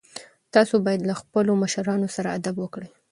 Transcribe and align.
تاسو 0.53 0.75
باید 0.85 1.01
له 1.09 1.13
خپلو 1.21 1.51
مشرانو 1.63 2.07
سره 2.15 2.29
ادب 2.37 2.55
وکړئ. 2.59 2.87